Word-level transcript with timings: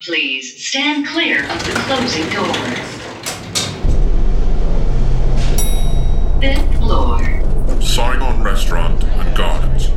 Please 0.00 0.64
stand 0.64 1.08
clear 1.08 1.42
of 1.50 1.64
the 1.64 1.72
closing 1.72 2.28
doors. 2.30 2.78
Fifth 6.40 6.78
floor. 6.78 7.18
Saigon 7.82 8.40
Restaurant 8.44 9.02
and 9.02 9.36
Gardens. 9.36 9.88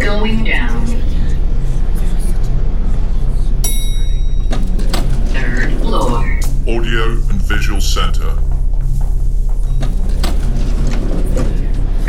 Going 0.00 0.42
down. 0.42 0.86
Third 5.28 5.72
floor. 5.82 6.40
Audio 6.66 7.12
and 7.12 7.40
Visual 7.42 7.80
Center. 7.80 8.34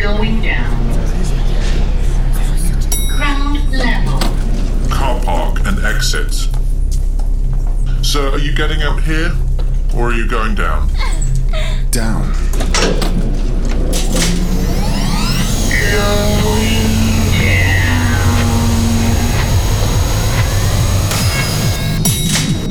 Going 0.01 0.41
down. 0.41 0.84
Level. 3.75 4.19
Car 4.89 5.19
park 5.23 5.59
and 5.65 5.83
exits. 5.85 6.47
Sir, 8.01 8.31
are 8.31 8.39
you 8.39 8.55
getting 8.55 8.81
out 8.81 9.03
here? 9.03 9.31
Or 9.95 10.09
are 10.09 10.13
you 10.13 10.27
going 10.27 10.55
down? 10.55 10.89
Down. 11.91 12.33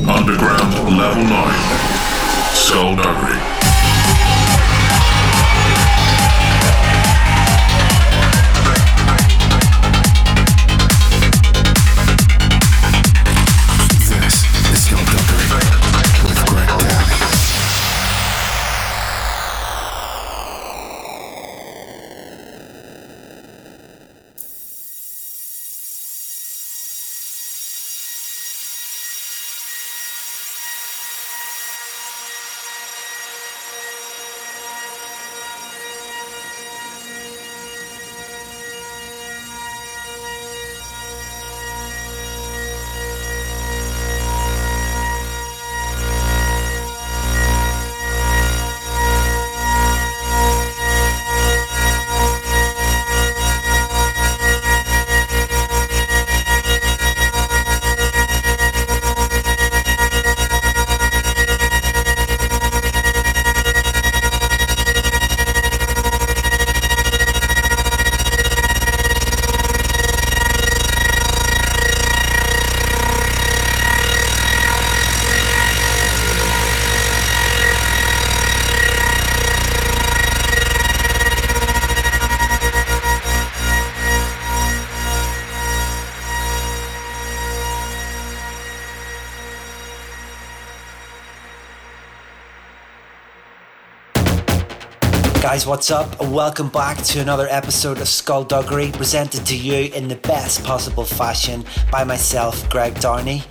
Underground 0.08 0.96
Level 0.96 1.24
9. 1.24 2.54
Skullduggery. 2.54 3.38
This 3.38 3.53
Guys, 95.54 95.68
what's 95.68 95.92
up? 95.92 96.20
Welcome 96.20 96.68
back 96.68 97.00
to 97.04 97.20
another 97.20 97.46
episode 97.48 97.98
of 97.98 98.08
Skullduggery, 98.08 98.90
presented 98.90 99.46
to 99.46 99.56
you 99.56 99.88
in 99.94 100.08
the 100.08 100.16
best 100.16 100.64
possible 100.64 101.04
fashion 101.04 101.64
by 101.92 102.02
myself, 102.02 102.68
Greg 102.68 102.98
Downey. 102.98 103.44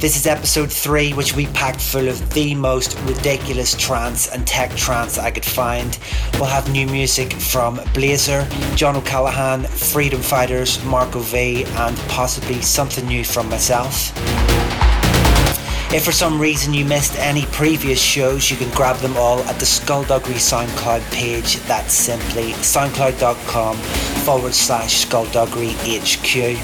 This 0.00 0.16
is 0.16 0.26
episode 0.26 0.72
three, 0.72 1.12
which 1.12 1.36
we 1.36 1.44
packed 1.48 1.82
full 1.82 2.08
of 2.08 2.32
the 2.32 2.54
most 2.54 2.98
ridiculous 3.00 3.74
trance 3.74 4.28
and 4.32 4.46
tech 4.46 4.74
trance 4.76 5.18
I 5.18 5.30
could 5.30 5.44
find. 5.44 5.98
We'll 6.36 6.46
have 6.46 6.72
new 6.72 6.86
music 6.86 7.34
from 7.34 7.78
Blazer, 7.92 8.48
John 8.74 8.96
O'Callaghan, 8.96 9.64
Freedom 9.64 10.22
Fighters, 10.22 10.82
Marco 10.84 11.18
V, 11.18 11.66
and 11.66 11.98
possibly 12.08 12.62
something 12.62 13.06
new 13.06 13.24
from 13.24 13.50
myself. 13.50 14.39
If 15.92 16.04
for 16.04 16.12
some 16.12 16.40
reason 16.40 16.72
you 16.72 16.84
missed 16.84 17.18
any 17.18 17.46
previous 17.46 18.00
shows, 18.00 18.48
you 18.48 18.56
can 18.56 18.70
grab 18.70 18.98
them 18.98 19.16
all 19.16 19.40
at 19.40 19.58
the 19.58 19.66
Skullduggery 19.66 20.36
SoundCloud 20.36 21.02
page. 21.10 21.56
That's 21.66 21.92
simply 21.92 22.52
soundcloud.com 22.52 23.76
forward 24.24 24.54
slash 24.54 24.98
Skullduggery 24.98 25.72
HQ. 25.82 26.56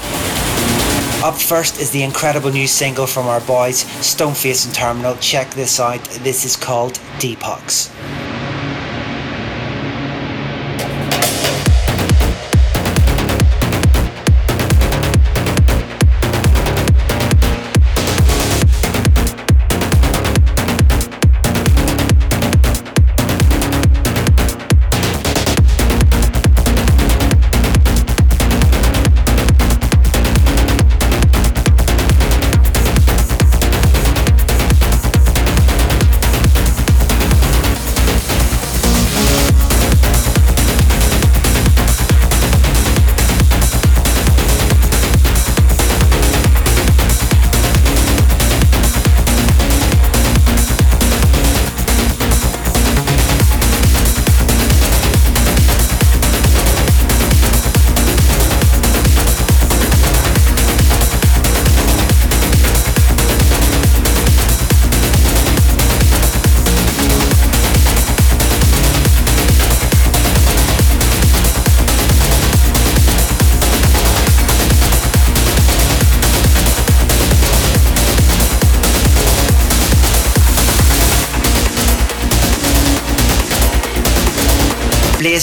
Up 1.25 1.35
first 1.35 1.81
is 1.81 1.91
the 1.91 2.03
incredible 2.03 2.51
new 2.51 2.67
single 2.67 3.05
from 3.05 3.27
our 3.27 3.41
boys, 3.41 3.83
Stoneface 3.99 4.65
and 4.65 4.73
Terminal. 4.73 5.17
Check 5.17 5.49
this 5.49 5.77
out. 5.77 6.01
This 6.21 6.45
is 6.45 6.55
called 6.55 6.93
Deepox. 7.19 7.96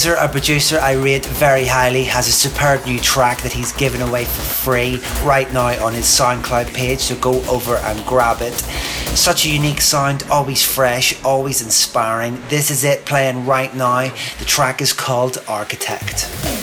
Blazer, 0.05 0.23
a 0.23 0.29
producer 0.29 0.77
I 0.77 0.91
rate 0.91 1.25
very 1.25 1.65
highly, 1.65 2.03
has 2.03 2.27
a 2.27 2.31
superb 2.31 2.85
new 2.85 2.99
track 2.99 3.41
that 3.41 3.51
he's 3.51 3.71
given 3.71 4.03
away 4.03 4.25
for 4.25 4.41
free 4.41 5.01
right 5.23 5.51
now 5.51 5.83
on 5.83 5.95
his 5.95 6.05
SoundCloud 6.05 6.71
page, 6.75 6.99
so 6.99 7.15
go 7.15 7.41
over 7.49 7.77
and 7.77 8.05
grab 8.05 8.43
it. 8.43 8.53
Such 9.17 9.47
a 9.47 9.49
unique 9.49 9.81
sound, 9.81 10.21
always 10.29 10.63
fresh, 10.63 11.23
always 11.23 11.63
inspiring. 11.63 12.39
This 12.49 12.69
is 12.69 12.83
it 12.83 13.05
playing 13.05 13.47
right 13.47 13.73
now. 13.73 14.11
The 14.37 14.45
track 14.45 14.79
is 14.79 14.93
called 14.93 15.43
Architect. 15.47 16.54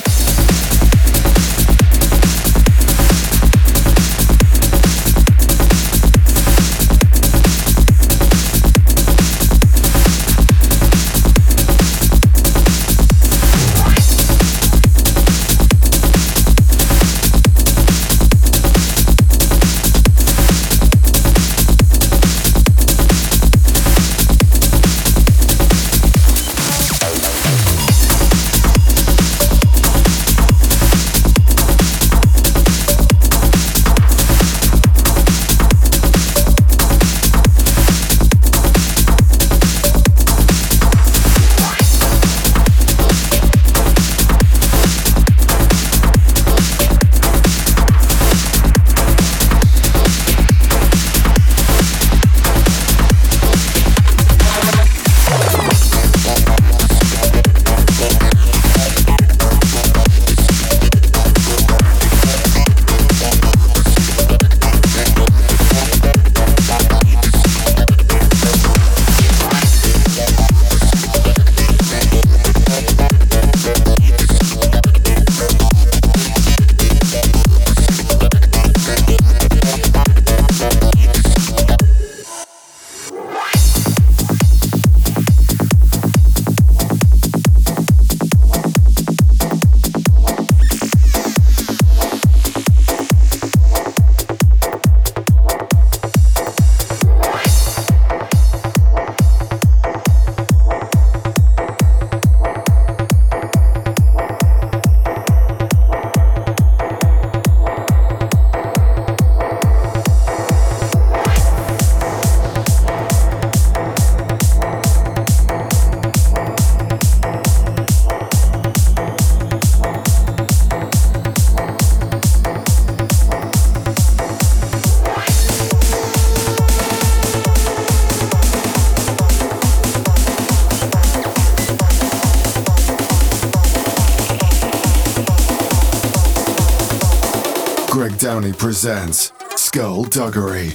Downey 138.43 138.51
presents 138.57 139.31
Skullduggery. 139.55 140.73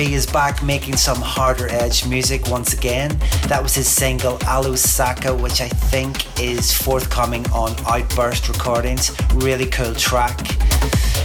Is 0.00 0.24
back 0.24 0.62
making 0.62 0.96
some 0.96 1.18
harder 1.18 1.68
edge 1.68 2.06
music 2.06 2.48
once 2.48 2.72
again. 2.72 3.18
That 3.48 3.62
was 3.62 3.74
his 3.74 3.86
single 3.86 4.38
Alu 4.46 4.74
Saka, 4.74 5.32
which 5.34 5.60
I 5.60 5.68
think 5.68 6.40
is 6.40 6.72
forthcoming 6.72 7.44
on 7.50 7.76
Outburst 7.86 8.48
Recordings. 8.48 9.14
Really 9.34 9.66
cool 9.66 9.94
track. 9.94 10.40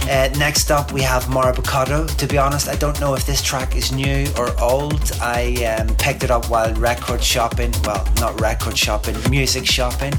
Uh, 0.08 0.28
next 0.38 0.70
up, 0.70 0.92
we 0.92 1.00
have 1.00 1.24
Marabocado. 1.24 2.06
To 2.16 2.26
be 2.26 2.36
honest, 2.36 2.68
I 2.68 2.76
don't 2.76 3.00
know 3.00 3.14
if 3.14 3.24
this 3.24 3.42
track 3.42 3.74
is 3.74 3.92
new 3.92 4.26
or 4.36 4.54
old. 4.60 5.10
I 5.22 5.54
um, 5.64 5.88
picked 5.96 6.22
it 6.22 6.30
up 6.30 6.50
while 6.50 6.72
record 6.74 7.24
shopping. 7.24 7.72
Well, 7.82 8.06
not 8.20 8.38
record 8.42 8.76
shopping, 8.76 9.16
music 9.30 9.64
shopping. 9.64 10.12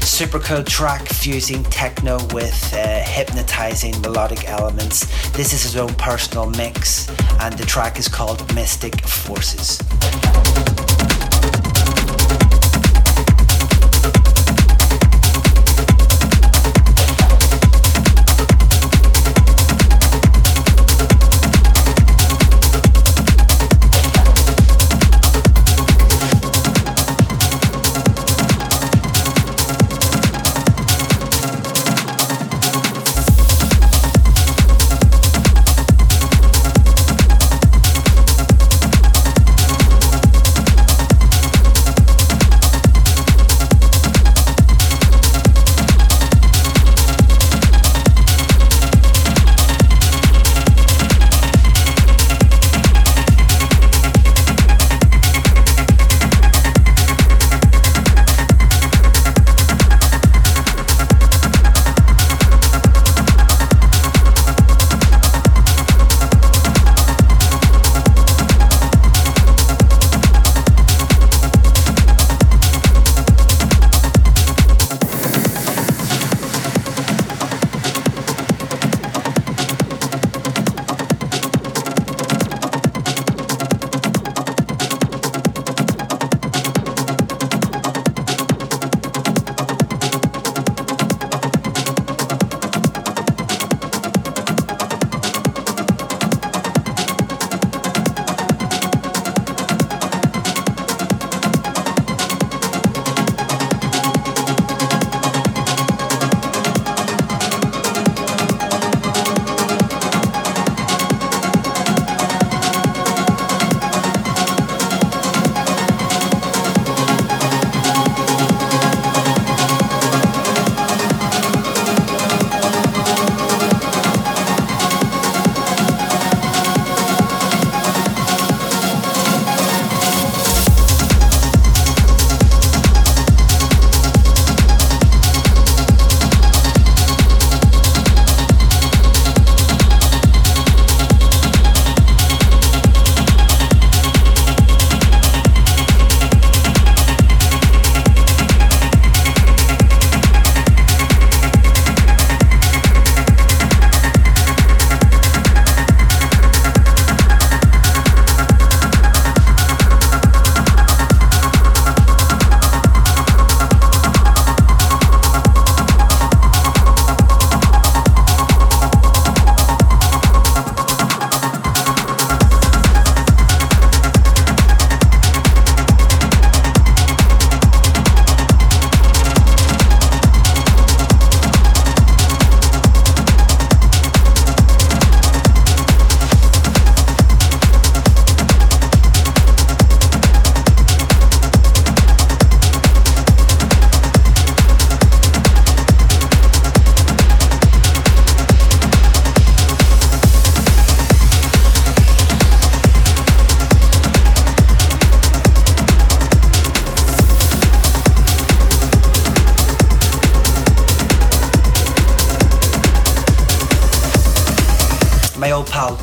Super 0.00 0.40
cool 0.40 0.64
track 0.64 1.06
fusing 1.06 1.62
techno 1.64 2.18
with 2.32 2.74
uh, 2.74 3.00
hypnotizing 3.00 4.00
melodic 4.00 4.48
elements. 4.48 5.06
This 5.32 5.52
is 5.52 5.62
his 5.62 5.76
own 5.76 5.94
personal 5.94 6.48
mix, 6.50 7.06
and 7.40 7.54
the 7.54 7.64
track 7.64 7.98
is 7.98 8.06
called 8.06 8.54
Mystic 8.54 9.00
Forces. 9.06 9.89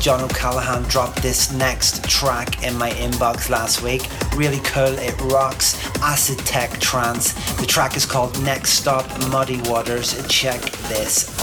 John 0.00 0.20
O'Callaghan 0.22 0.84
dropped 0.84 1.22
this 1.22 1.52
next 1.52 2.04
track 2.04 2.62
in 2.62 2.76
my 2.76 2.90
inbox 2.90 3.50
last 3.50 3.82
week. 3.82 4.08
Really 4.36 4.60
cool, 4.60 4.96
it 4.98 5.20
rocks. 5.22 5.76
Acid 6.00 6.38
tech 6.38 6.78
trance. 6.78 7.32
The 7.56 7.66
track 7.66 7.96
is 7.96 8.06
called 8.06 8.40
Next 8.42 8.70
Stop 8.70 9.06
Muddy 9.28 9.60
Waters. 9.62 10.26
Check 10.28 10.60
this 10.88 11.37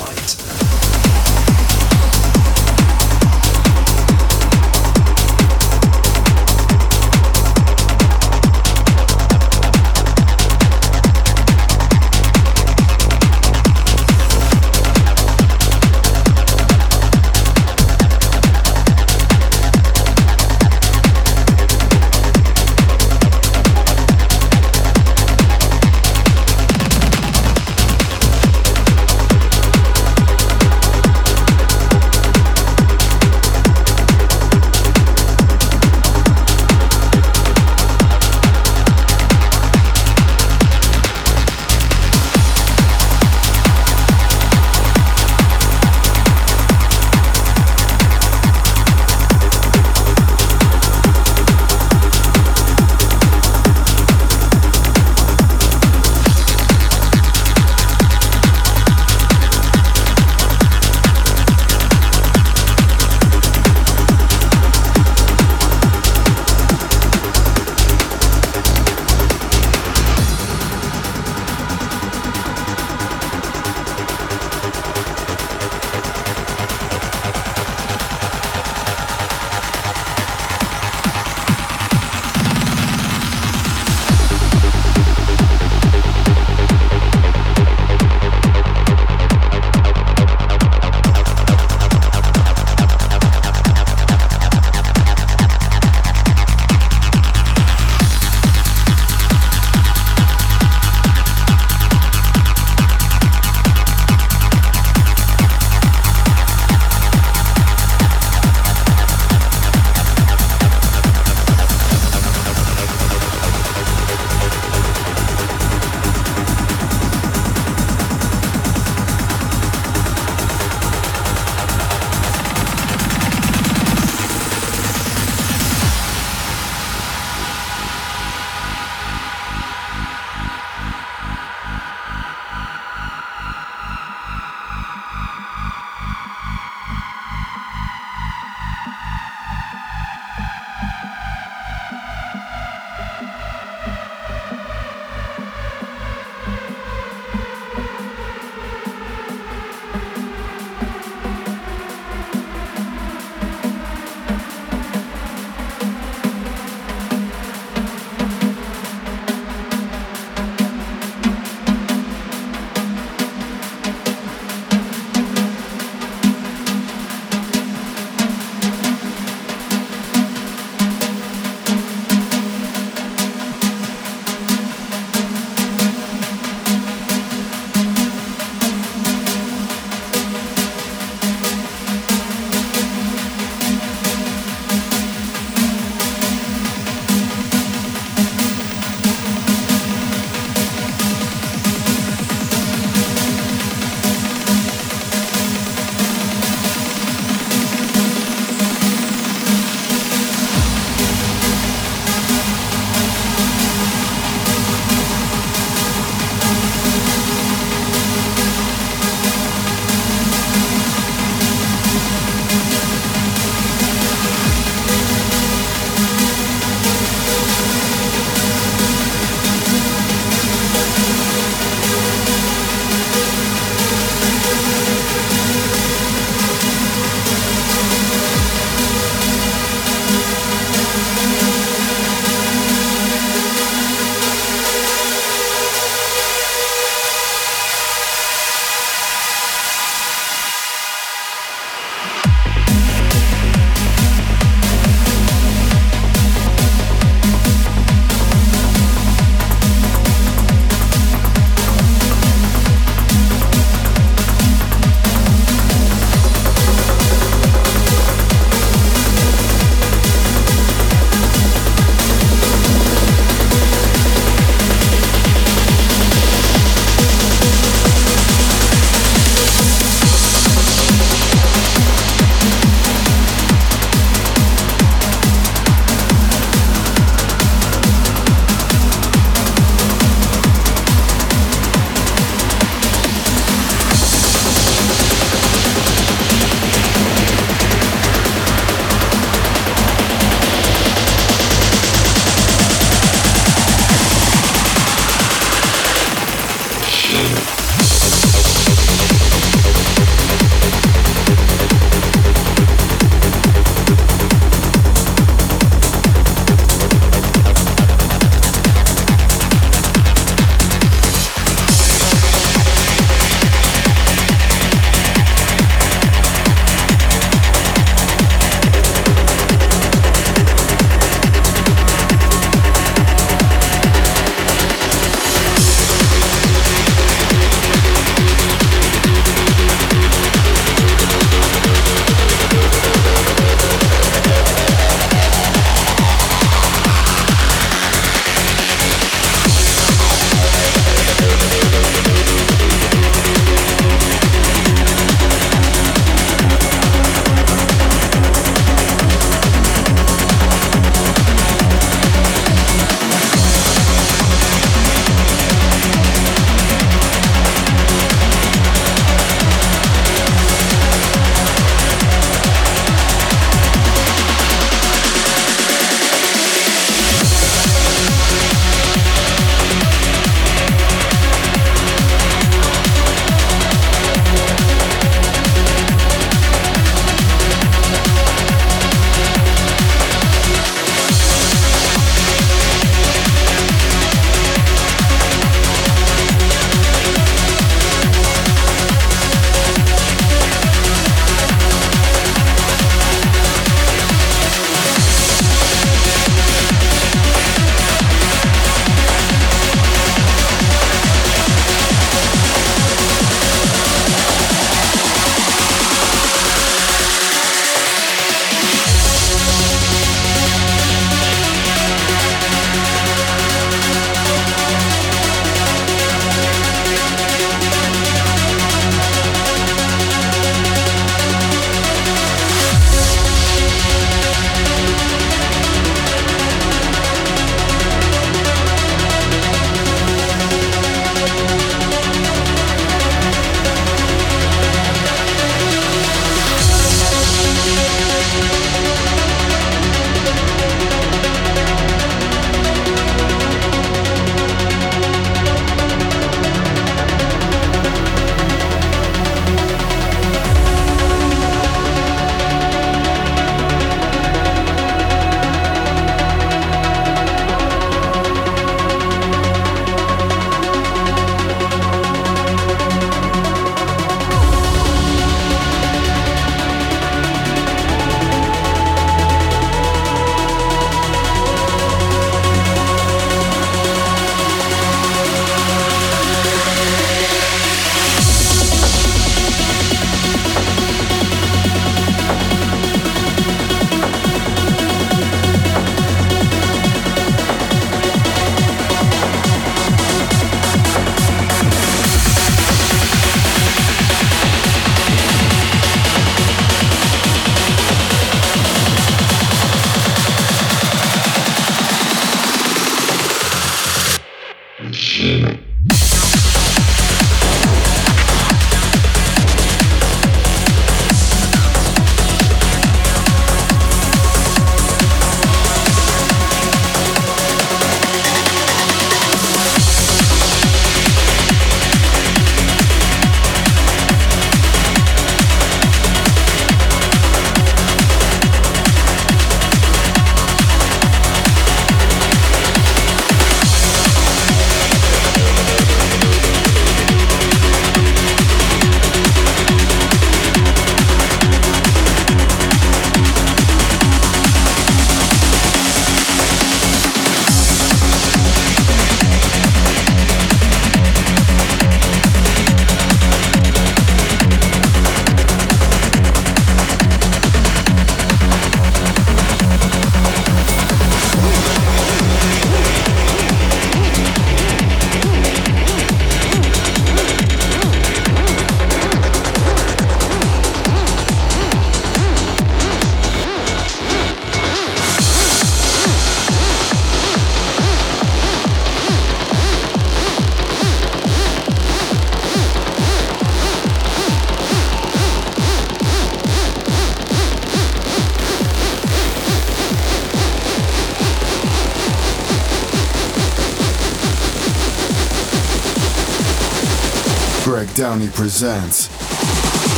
presents 598.30 599.10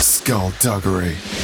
Skullduggery. 0.00 1.37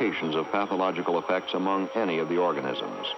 Indications 0.00 0.36
of 0.36 0.48
pathological 0.52 1.18
effects 1.18 1.54
among 1.54 1.88
any 1.96 2.18
of 2.18 2.28
the 2.28 2.36
organisms. 2.38 3.08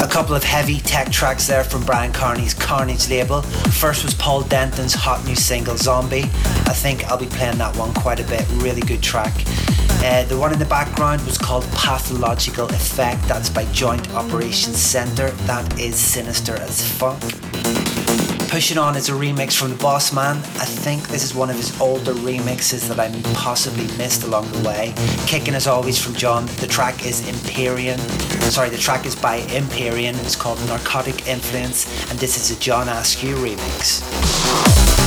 A 0.00 0.08
couple 0.08 0.34
of 0.34 0.42
heavy 0.42 0.78
tech 0.80 1.12
tracks 1.12 1.46
there 1.46 1.62
from 1.62 1.84
Bryan 1.84 2.14
Kearney's 2.14 2.54
Kearnage 2.54 3.10
label. 3.10 3.42
First 3.42 4.02
was 4.02 4.14
Paul 4.14 4.42
Denton's 4.44 4.94
hot 4.94 5.26
new 5.26 5.36
single 5.36 5.76
Zombie. 5.76 6.22
I 6.22 6.72
think 6.72 7.04
I'll 7.04 7.18
be 7.18 7.26
playing 7.26 7.58
that 7.58 7.76
one 7.76 7.92
quite 7.92 8.20
a 8.20 8.24
bit. 8.24 8.46
Really 8.62 8.80
good 8.80 9.02
track. 9.02 9.34
Uh, 10.02 10.24
the 10.24 10.38
one 10.38 10.50
in 10.50 10.58
the 10.58 10.64
background 10.64 11.20
was 11.26 11.36
called 11.36 11.64
Pathological 11.72 12.64
Effect. 12.66 13.22
That's 13.28 13.50
by 13.50 13.66
Joint 13.66 14.10
Operations 14.14 14.78
Center. 14.78 15.30
That 15.46 15.78
is 15.78 15.94
sinister 15.94 16.54
as 16.54 16.90
fuck. 16.92 17.20
Pushing 18.50 18.78
On 18.78 18.96
is 18.96 19.10
a 19.10 19.12
remix 19.12 19.54
from 19.54 19.70
the 19.70 19.76
Boss 19.76 20.12
Man. 20.12 20.36
I 20.36 20.64
think 20.64 21.06
this 21.08 21.22
is 21.22 21.34
one 21.34 21.50
of 21.50 21.56
his 21.56 21.78
older 21.80 22.14
remixes 22.14 22.88
that 22.88 22.98
I 22.98 23.08
possibly 23.34 23.86
missed 23.98 24.24
along 24.24 24.50
the 24.52 24.66
way. 24.66 24.94
Kicking 25.26 25.54
as 25.54 25.66
always 25.66 26.02
from 26.02 26.14
John. 26.14 26.46
The 26.46 26.66
track 26.66 27.04
is 27.04 27.28
Empyrean. 27.28 27.98
Sorry, 28.50 28.70
the 28.70 28.78
track 28.78 29.04
is 29.04 29.14
by 29.14 29.40
Empyrean. 29.50 30.16
It's 30.16 30.34
called 30.34 30.58
Narcotic 30.66 31.28
Influence, 31.28 31.86
and 32.10 32.18
this 32.18 32.36
is 32.36 32.56
a 32.56 32.60
John 32.60 32.88
Askew 32.88 33.36
remix. 33.36 34.99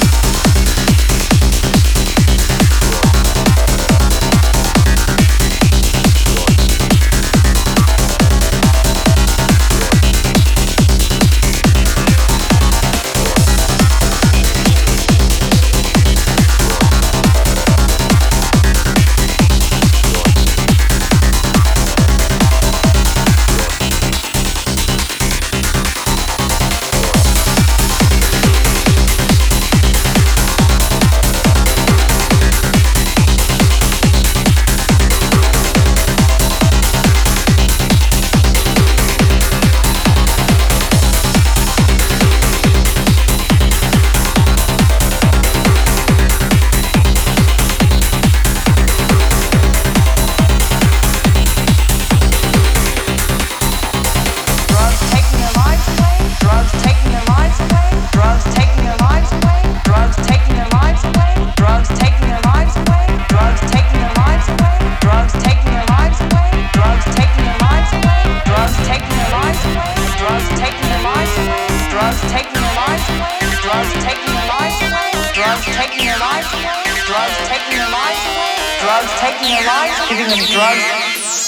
Drugs 75.54 75.78
taking 75.78 76.00
their 76.00 76.18
lives 76.18 76.52
away. 76.52 76.82
Drugs 77.06 77.38
taking 77.46 77.78
their 77.78 77.86
lives 77.86 78.26
away. 78.26 78.58
Drugs 78.82 79.14
taking 79.22 79.50
their 79.54 79.68
lives 79.68 80.00
away. 80.00 80.10
Giving 80.10 80.30
them 80.30 80.46
drugs. 80.50 81.43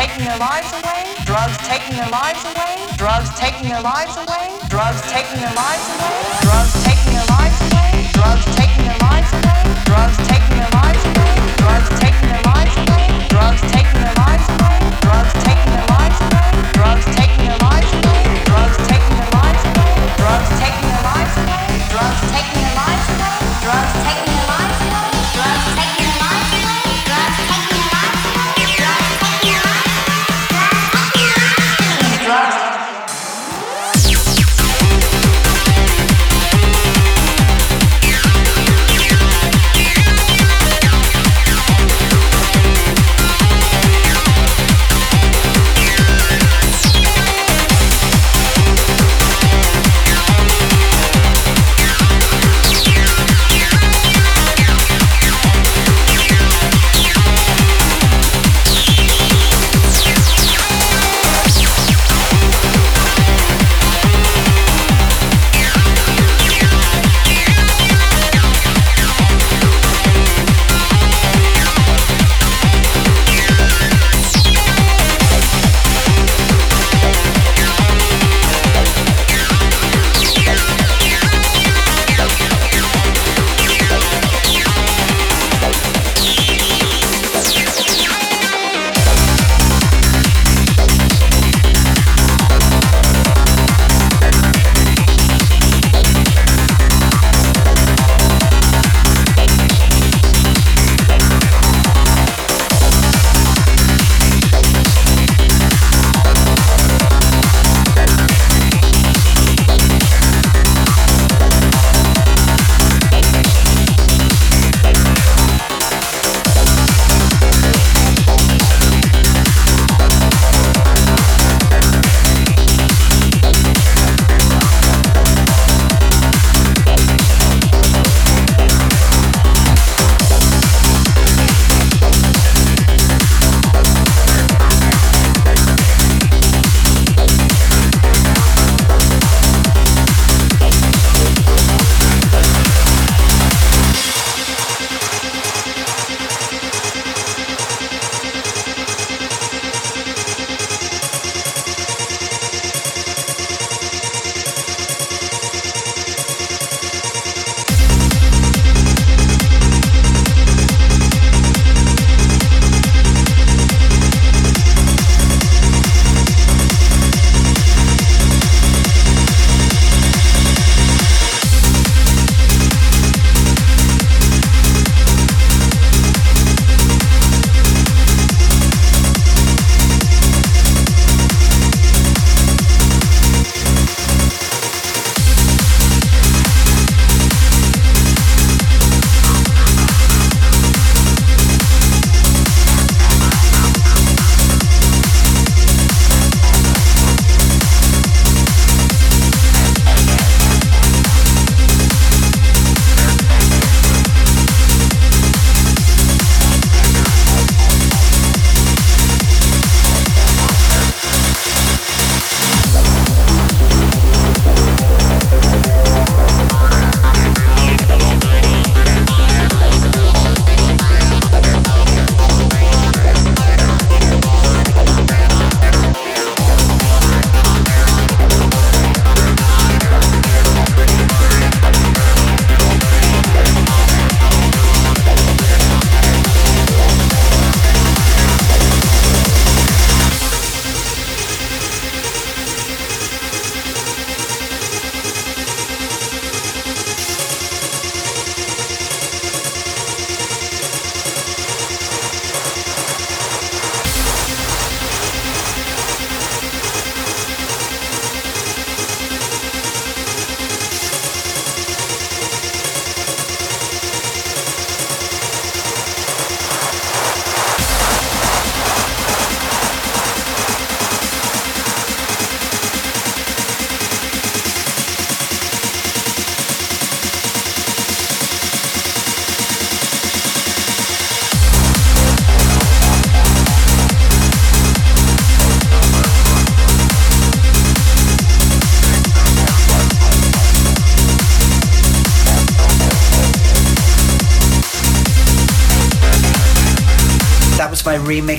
taking 0.00 0.24
their 0.24 0.38
lives 0.38 0.72
away, 0.72 1.04
drugs 1.26 1.58
taking 1.58 1.94
their 1.94 2.08
lives 2.08 2.42
away, 2.44 2.74
drugs 2.96 3.28
taking 3.38 3.68
their 3.68 3.82
lives 3.82 4.16
away, 4.16 4.48
drugs 4.70 5.02
taking 5.02 5.38
their 5.38 5.52
lives 5.52 5.86
away, 5.92 6.16
drugs 6.40 6.72
taking 6.84 7.12
their 7.12 7.26
lives 7.36 7.60
away, 7.68 8.08
drugs 8.14 8.44
taking 8.56 8.84
their 8.86 8.98
lives 8.98 9.30
away, 9.30 9.60
drugs 9.84 10.29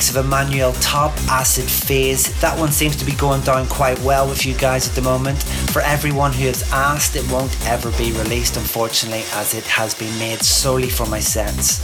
of 0.10 0.26
Emmanuel 0.26 0.74
Top, 0.74 1.12
Acid 1.30 1.66
Phase. 1.66 2.40
That 2.42 2.58
one 2.58 2.72
seems 2.72 2.96
to 2.96 3.06
be 3.06 3.12
going 3.14 3.42
down 3.42 3.68
quite 3.68 4.00
well 4.00 4.28
with 4.28 4.46
you 4.46 4.56
guys 4.56 4.88
at 4.90 4.96
the 4.96 5.02
moment. 5.02 5.44
For 5.72 5.82
everyone 5.82 6.34
who 6.34 6.48
has 6.48 6.64
asked, 6.72 7.16
it 7.16 7.30
won't 7.32 7.56
ever 7.68 7.92
be 7.92 8.12
released, 8.14 8.58
unfortunately, 8.58 9.24
as 9.34 9.54
it 9.54 9.66
has 9.66 9.94
been 9.94 10.18
made 10.18 10.42
solely 10.42 10.90
for 10.90 11.06
my 11.06 11.20
sets. 11.20 11.82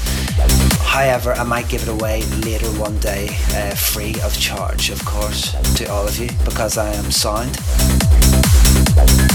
However, 0.81 1.33
I 1.33 1.43
might 1.43 1.69
give 1.69 1.83
it 1.83 1.89
away 1.89 2.23
later 2.43 2.67
one 2.79 2.97
day, 2.99 3.27
uh, 3.51 3.75
free 3.75 4.15
of 4.23 4.37
charge, 4.39 4.89
of 4.89 5.03
course, 5.05 5.51
to 5.75 5.85
all 5.91 6.07
of 6.07 6.17
you, 6.17 6.29
because 6.43 6.77
I 6.77 6.93
am 6.93 7.11
sound. 7.11 7.57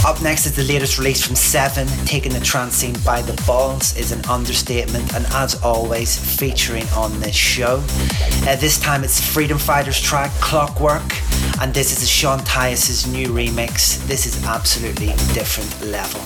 Up 0.05 0.21
next 0.21 0.47
is 0.47 0.57
the 0.57 0.65
latest 0.65 0.99
release 0.99 1.25
from 1.25 1.37
Seven, 1.37 1.87
taking 2.07 2.33
the 2.33 2.41
trance 2.41 2.75
scene 2.75 2.97
by 3.05 3.23
the 3.23 3.41
balls 3.47 3.97
is 3.97 4.11
an 4.11 4.25
understatement, 4.25 5.15
and 5.15 5.25
as 5.27 5.63
always, 5.63 6.19
featuring 6.19 6.89
on 6.89 7.21
this 7.21 7.37
show. 7.37 7.77
Uh, 8.45 8.57
this 8.57 8.81
time 8.81 9.05
it's 9.05 9.21
Freedom 9.21 9.59
Fighters 9.59 10.01
track 10.01 10.33
Clockwork, 10.41 11.05
and 11.61 11.73
this 11.73 12.03
is 12.03 12.09
Sean 12.09 12.41
Tyas's 12.41 13.07
new 13.07 13.29
remix. 13.29 14.05
This 14.09 14.27
is 14.27 14.45
absolutely 14.45 15.15
different 15.35 15.89
level. 15.89 16.21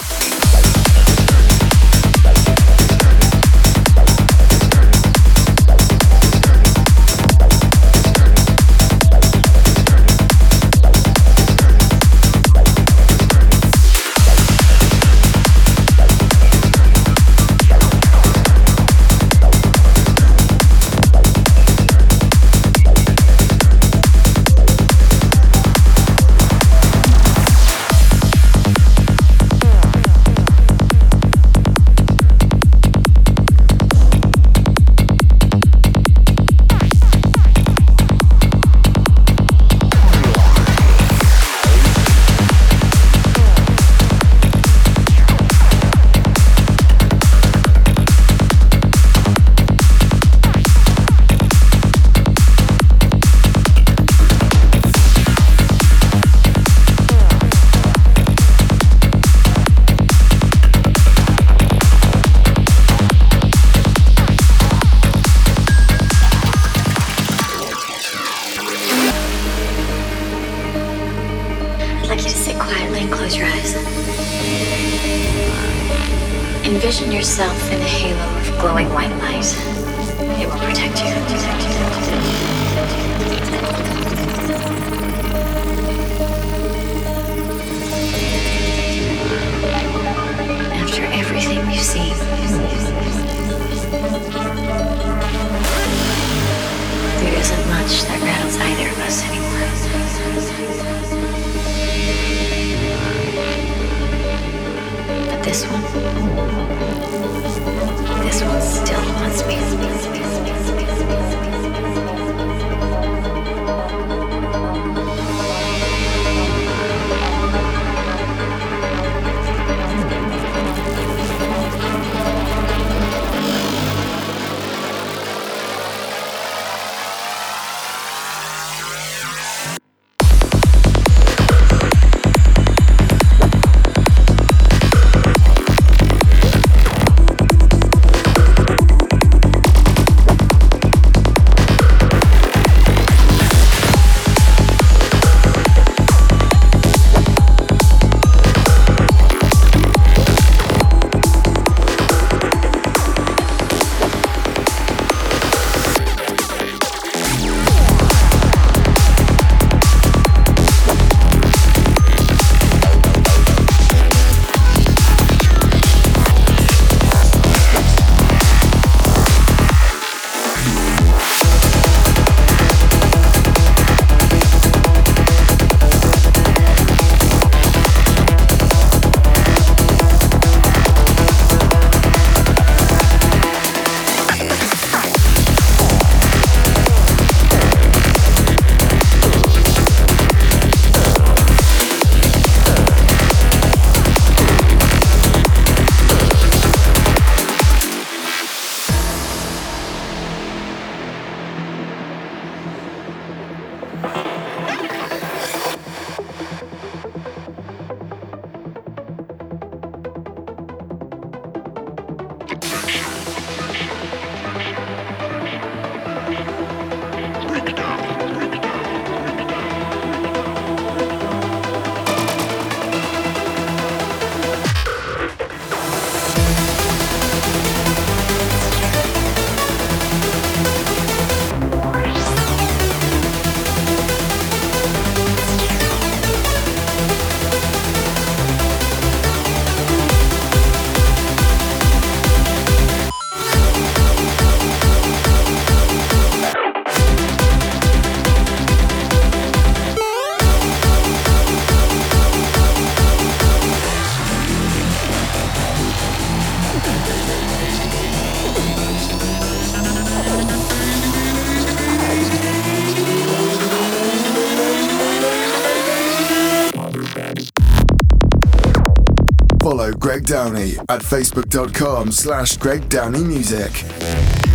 Downey 270.27 270.77
at 270.89 271.03
facebook.com 271.03 272.11
slash 272.11 272.57
Greg 272.57 272.89
Downey 272.89 273.22
Music. 273.22 274.46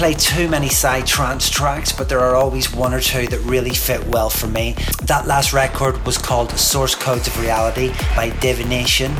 Play 0.00 0.14
too 0.14 0.48
many 0.48 0.70
side 0.70 1.06
trance 1.06 1.50
tracks, 1.50 1.92
but 1.92 2.08
there 2.08 2.20
are 2.20 2.34
always 2.34 2.72
one 2.72 2.94
or 2.94 3.00
two 3.00 3.26
that 3.26 3.38
really 3.40 3.74
fit 3.74 4.02
well 4.06 4.30
for 4.30 4.46
me. 4.46 4.74
That 5.02 5.26
last 5.26 5.52
record 5.52 6.06
was 6.06 6.16
called 6.16 6.50
Source 6.52 6.94
Codes 6.94 7.26
of 7.26 7.38
Reality 7.38 7.92
by 8.16 8.30
Divination. 8.40 9.12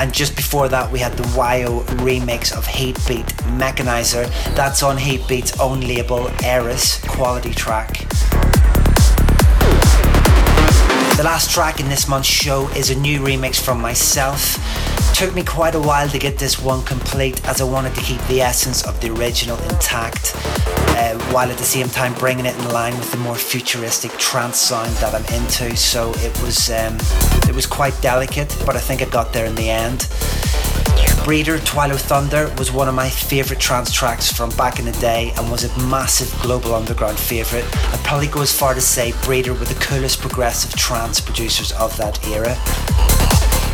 And 0.00 0.14
just 0.14 0.34
before 0.34 0.70
that, 0.70 0.90
we 0.90 0.98
had 0.98 1.12
the 1.12 1.24
YO 1.36 1.82
remix 2.02 2.56
of 2.56 2.64
Heatbeat 2.64 3.26
Mechanizer. 3.58 4.26
That's 4.54 4.82
on 4.82 4.96
Heatbeat's 4.96 5.60
own 5.60 5.82
label, 5.82 6.30
Eris, 6.42 7.02
quality 7.06 7.52
track. 7.52 8.08
The 11.18 11.22
last 11.22 11.50
track 11.50 11.80
in 11.80 11.90
this 11.90 12.08
month's 12.08 12.30
show 12.30 12.70
is 12.70 12.88
a 12.88 12.98
new 12.98 13.20
remix 13.20 13.62
from 13.62 13.78
myself. 13.78 14.56
Took 15.14 15.32
me 15.36 15.44
quite 15.44 15.76
a 15.76 15.80
while 15.80 16.08
to 16.08 16.18
get 16.18 16.38
this 16.38 16.58
one 16.60 16.84
complete 16.84 17.46
as 17.46 17.60
I 17.60 17.64
wanted 17.64 17.94
to 17.94 18.00
keep 18.00 18.20
the 18.26 18.40
essence 18.40 18.84
of 18.84 19.00
the 19.00 19.10
original 19.10 19.56
intact 19.62 20.32
uh, 20.34 21.16
while 21.32 21.48
at 21.48 21.56
the 21.56 21.64
same 21.64 21.88
time 21.88 22.14
bringing 22.14 22.46
it 22.46 22.58
in 22.58 22.68
line 22.70 22.94
with 22.94 23.12
the 23.12 23.18
more 23.18 23.36
futuristic 23.36 24.10
trance 24.18 24.58
sound 24.58 24.90
that 24.96 25.14
I'm 25.14 25.24
into. 25.32 25.76
So 25.76 26.12
it 26.16 26.42
was 26.42 26.68
um, 26.68 26.98
it 27.48 27.54
was 27.54 27.64
quite 27.64 27.98
delicate, 28.02 28.54
but 28.66 28.74
I 28.74 28.80
think 28.80 29.02
I 29.02 29.04
got 29.04 29.32
there 29.32 29.46
in 29.46 29.54
the 29.54 29.70
end. 29.70 30.08
Breeder 31.24 31.58
Twilo 31.58 31.96
Thunder 31.96 32.52
was 32.58 32.72
one 32.72 32.88
of 32.88 32.94
my 32.94 33.08
favourite 33.08 33.62
trance 33.62 33.92
tracks 33.92 34.32
from 34.32 34.50
back 34.56 34.80
in 34.80 34.84
the 34.84 34.92
day 34.92 35.32
and 35.38 35.48
was 35.48 35.62
a 35.62 35.86
massive 35.86 36.30
global 36.42 36.74
underground 36.74 37.18
favourite. 37.18 37.64
I'd 37.94 38.04
probably 38.04 38.26
go 38.26 38.42
as 38.42 38.52
far 38.52 38.74
to 38.74 38.80
say 38.80 39.12
Breeder 39.22 39.52
were 39.54 39.64
the 39.64 39.74
coolest 39.76 40.20
progressive 40.20 40.74
trance 40.74 41.20
producers 41.20 41.70
of 41.72 41.96
that 41.98 42.22
era. 42.26 42.56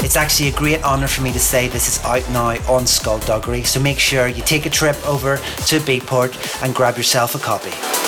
It's 0.02 0.16
actually 0.16 0.48
a 0.48 0.52
great 0.52 0.82
honour 0.82 1.08
for 1.08 1.20
me 1.20 1.30
to 1.32 1.38
say 1.38 1.68
this 1.68 1.86
is 1.86 2.04
out 2.04 2.28
now 2.30 2.56
on 2.72 2.86
Skullduggery, 2.86 3.64
so 3.64 3.78
make 3.80 3.98
sure 3.98 4.28
you 4.28 4.42
take 4.42 4.64
a 4.64 4.70
trip 4.70 4.96
over 5.06 5.36
to 5.36 5.78
Beatport 5.80 6.64
and 6.64 6.74
grab 6.74 6.96
yourself 6.96 7.34
a 7.34 7.38
copy. 7.38 7.99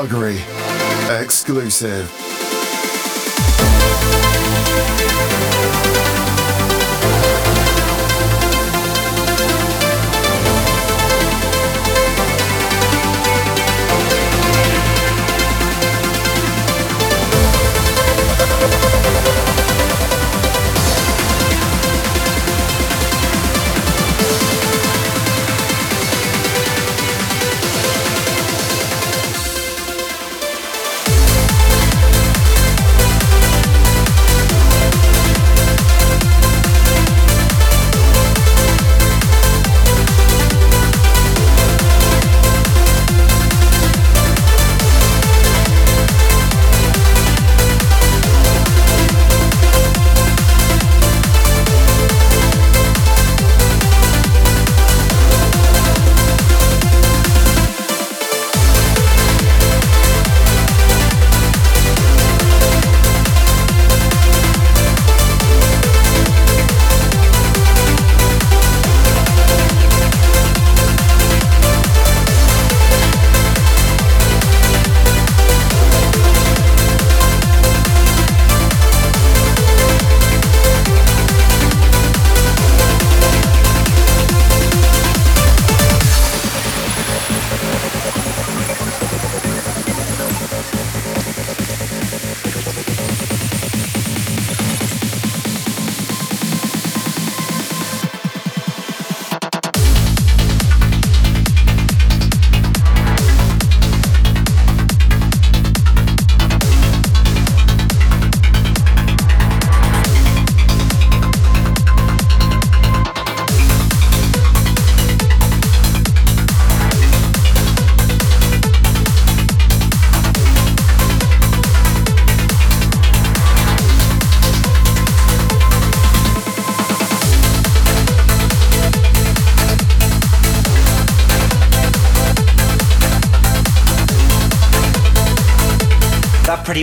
Skullduggery. 0.00 0.40
Exclusive. 1.10 2.29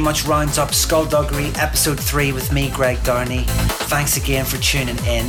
Much 0.08 0.26
rounds 0.26 0.58
up 0.58 0.74
Skullduggery 0.74 1.48
episode 1.56 2.00
3 2.00 2.32
with 2.32 2.54
me, 2.54 2.70
Greg 2.70 2.98
Downey. 3.04 3.44
Thanks 3.90 4.16
again 4.16 4.46
for 4.46 4.56
tuning 4.56 4.98
in. 5.00 5.26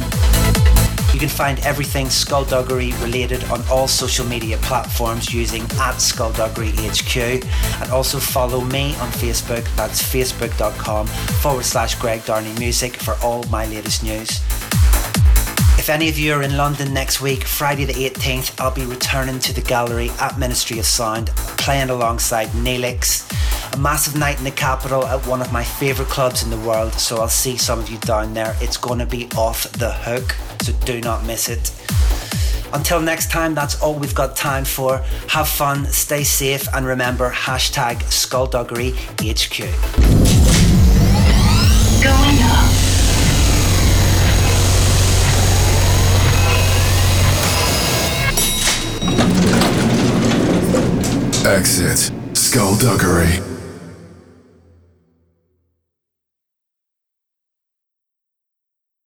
You 1.12 1.18
can 1.18 1.28
find 1.28 1.58
everything 1.66 2.08
Skullduggery 2.08 2.92
related 3.02 3.42
on 3.50 3.60
all 3.72 3.88
social 3.88 4.24
media 4.24 4.56
platforms 4.58 5.34
using 5.34 5.62
at 5.80 5.96
Skullduggery 5.96 6.70
HQ 6.76 7.16
and 7.82 7.90
also 7.90 8.20
follow 8.20 8.60
me 8.60 8.94
on 8.98 9.08
Facebook. 9.10 9.66
That's 9.74 10.00
facebook.com 10.00 11.08
forward 11.08 11.64
slash 11.64 11.96
Greg 11.96 12.24
Downey 12.24 12.56
Music 12.60 12.94
for 12.94 13.16
all 13.20 13.42
my 13.50 13.66
latest 13.66 14.04
news. 14.04 14.30
If 15.76 15.90
any 15.90 16.08
of 16.08 16.16
you 16.20 16.34
are 16.34 16.44
in 16.44 16.56
London 16.56 16.94
next 16.94 17.20
week, 17.20 17.42
Friday 17.42 17.84
the 17.84 17.94
18th, 17.94 18.60
I'll 18.60 18.72
be 18.72 18.86
returning 18.86 19.40
to 19.40 19.52
the 19.52 19.60
gallery 19.60 20.10
at 20.20 20.38
Ministry 20.38 20.78
of 20.78 20.86
Sound, 20.86 21.30
playing 21.56 21.90
alongside 21.90 22.46
Neelix 22.50 23.28
massive 23.78 24.16
night 24.16 24.38
in 24.38 24.44
the 24.44 24.50
capital 24.50 25.04
at 25.06 25.26
one 25.26 25.40
of 25.40 25.52
my 25.52 25.62
favourite 25.62 26.10
clubs 26.10 26.42
in 26.42 26.50
the 26.50 26.58
world, 26.58 26.92
so 26.94 27.18
I'll 27.18 27.28
see 27.28 27.56
some 27.56 27.78
of 27.78 27.88
you 27.88 27.98
down 27.98 28.34
there. 28.34 28.56
It's 28.60 28.76
going 28.76 28.98
to 28.98 29.06
be 29.06 29.28
off 29.36 29.70
the 29.72 29.92
hook, 29.92 30.36
so 30.62 30.72
do 30.84 31.00
not 31.00 31.24
miss 31.24 31.48
it. 31.48 31.72
Until 32.72 33.00
next 33.00 33.30
time, 33.30 33.54
that's 33.54 33.80
all 33.80 33.94
we've 33.94 34.14
got 34.14 34.36
time 34.36 34.64
for. 34.64 34.98
Have 35.28 35.48
fun, 35.48 35.86
stay 35.86 36.24
safe, 36.24 36.66
and 36.74 36.84
remember 36.84 37.30
hashtag 37.30 38.02
skullduggery 38.10 38.90
HQ. 39.20 39.58
Going 42.02 42.38
up. 42.42 42.68
Exit. 51.46 52.12
Skullduggery. 52.36 53.57